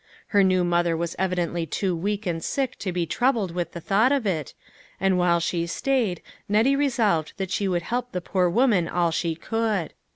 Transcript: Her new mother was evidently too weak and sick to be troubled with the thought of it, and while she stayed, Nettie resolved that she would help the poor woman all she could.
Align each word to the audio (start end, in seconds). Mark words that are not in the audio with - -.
Her 0.29 0.41
new 0.43 0.63
mother 0.63 0.97
was 0.97 1.15
evidently 1.19 1.67
too 1.67 1.95
weak 1.95 2.25
and 2.25 2.43
sick 2.43 2.75
to 2.79 2.91
be 2.91 3.05
troubled 3.05 3.51
with 3.51 3.73
the 3.73 3.79
thought 3.79 4.11
of 4.11 4.25
it, 4.25 4.55
and 4.99 5.15
while 5.15 5.39
she 5.39 5.67
stayed, 5.67 6.23
Nettie 6.49 6.75
resolved 6.75 7.33
that 7.37 7.51
she 7.51 7.67
would 7.67 7.83
help 7.83 8.11
the 8.11 8.19
poor 8.19 8.49
woman 8.49 8.87
all 8.87 9.11
she 9.11 9.35
could. 9.35 9.93